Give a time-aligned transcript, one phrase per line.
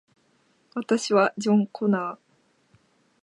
[0.73, 2.17] 私はジョン・コナー